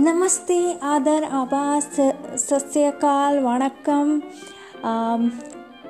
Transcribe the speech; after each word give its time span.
नमस्ते, 0.00 0.56
आदर 0.82 1.24
आवास 1.24 1.88
सत्यकाल 2.40 3.38
वणक्कम। 3.38 4.20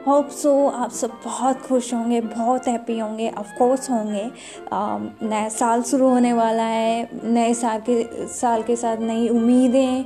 होप 0.07 0.29
सो 0.33 0.55
आप 0.69 0.91
सब 0.91 1.11
बहुत 1.25 1.61
खुश 1.63 1.93
होंगे, 1.95 2.21
बहुत 2.21 2.67
हैप्पी 2.69 2.99
होंगे 2.99 3.31
ऑफ़ 3.39 3.53
कोर्स 3.59 3.91
होंगे। 3.91 4.25
नया 4.73 5.49
साल 5.49 5.83
शुरू 5.83 6.09
होने 6.09 6.33
वाला 6.33 6.63
है, 6.63 7.09
नए 7.25 7.55
साल 7.55 7.81
के 7.89 8.27
साल 8.29 8.63
के 8.63 8.77
साथ 8.77 8.97
नई 9.03 9.29
उम्मीदें 9.29 10.05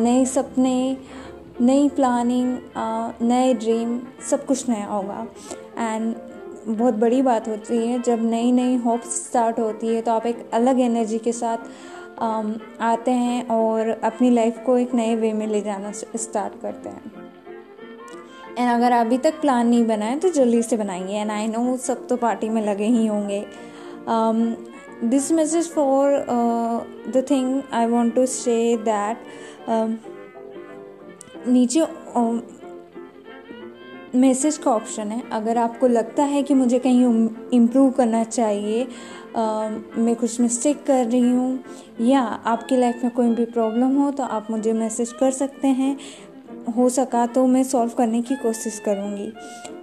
नए 0.00 0.24
सपने, 0.24 0.96
नई 1.60 1.88
प्लानिंग 1.88 2.56
नए 3.22 3.52
ड्रीम 3.56 4.00
सब 4.30 4.46
कुछ 4.46 4.68
नया 4.68 4.86
होगा। 4.86 5.26
एंड 5.78 6.14
बहुत 6.68 6.94
बड़ी 6.96 7.22
बात 7.22 7.48
होती 7.48 7.86
है, 7.86 8.02
जब 8.02 8.24
नई 8.30 8.52
नई 8.52 8.76
होप्स 8.78 9.22
स्टार्ट 9.26 9.60
होती 9.60 9.94
है 9.94 10.02
तो 10.02 10.12
आप 10.12 10.26
एक 10.26 10.50
अलग 10.54 10.80
एनर्जी 10.80 11.18
के 11.18 11.32
साथ 11.34 11.70
आते 12.22 13.10
हैं 13.10 13.46
और 13.48 13.88
अपनी 14.04 14.30
लाइफ 14.30 14.58
को 14.66 14.76
एक 14.78 14.94
नए 14.94 15.14
वे 15.16 15.32
में 15.32 15.46
ले 15.46 15.60
जाना 15.60 15.92
स्टार्ट 15.92 16.60
करते 16.62 16.88
हैं। 16.88 17.12
एंड 18.58 18.70
अगर 18.70 18.92
अभी 18.92 19.18
तक 19.18 19.40
प्लान 19.40 19.68
नहीं 19.68 19.84
बनाए 19.86 20.16
तो 20.16 20.28
जल्दी 20.28 20.62
से 20.62 20.76
बनाइए 20.76 21.20
एंड 21.20 21.30
आई 21.30 21.46
नो 21.46 21.76
सब 21.76 22.06
तो 22.06 22.16
पार्टी 22.16 22.48
में 22.48 22.62
लगे 22.66 22.86
ही 22.86 23.06
होंगे। 23.06 23.44
This 25.04 25.30
message 25.32 25.70
for 25.72 26.26
the 27.08 27.24
thing 27.30 27.62
I 27.72 27.86
want 27.86 28.14
to 28.14 28.26
say 28.26 28.76
that 28.88 29.16
नीचे 31.48 31.80
मैसेज 34.14 34.56
का 34.56 34.70
ऑप्शन 34.70 35.10
है। 35.10 35.22
अगर 35.32 35.58
आपको 35.58 35.88
लगता 35.88 36.24
है 36.24 36.42
कि 36.42 36.54
मुझे 36.54 36.78
कहीं 36.78 37.28
इम्प्रूव 37.52 37.90
करना 37.90 38.22
चाहिए 38.24 38.86
आ, 39.36 39.68
मैं 39.98 40.14
कुछ 40.16 40.40
मिस्टेक 40.40 40.82
कर 40.86 41.04
रही 41.06 41.20
हूँ 41.20 41.64
या 42.00 42.20
आपकी 42.20 42.76
लाइफ 42.76 43.04
में 43.04 43.12
कोई 43.12 43.34
भी 43.34 43.44
प्रॉब्लम 43.46 43.96
हो 43.96 44.10
तो 44.10 44.22
आप 44.22 44.46
मुझे 44.50 44.72
मैसेज 44.72 45.12
कर 45.12 45.30
सकते 45.30 45.68
हैं। 45.68 45.96
हो 46.76 46.88
सका 46.88 47.24
तो 47.26 47.46
मैं 47.46 47.62
सॉल्व 47.64 47.92
करने 47.98 48.22
की 48.22 48.36
कोशिश 48.36 48.78
करूँगी। 48.78 49.26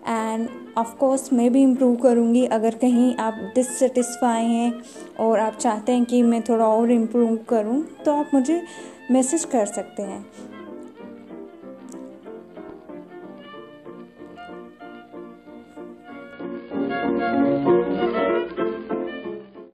एंड 0.07 0.47
ऑफ़ 0.77 0.93
कोर्स 0.95 1.31
मैं 1.33 1.51
भी 1.53 1.61
इम्प्रूव 1.63 1.95
करूँगी 1.95 2.45
अगर 2.47 2.75
कहीं 2.75 3.15
आप 3.15 3.39
डिससेटिस्फाई 3.55 4.45
हैं 4.45 4.73
और 5.19 5.39
आप 5.39 5.55
चाहते 5.55 5.91
हैं 5.91 6.05
कि 6.05 6.21
मैं 6.23 6.41
थोड़ा 6.41 6.65
और 6.65 6.91
इम्प्रूव 6.91 7.35
करूँ 7.49 7.81
तो 8.05 8.13
आप 8.13 8.31
मुझे 8.33 8.61
मैसेज 9.11 9.45
कर 9.45 9.65
सकते 9.65 10.03
हैं। 10.03 10.25